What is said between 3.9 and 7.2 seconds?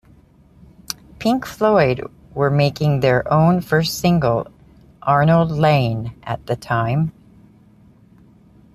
single, "Arnold Layne", at the time.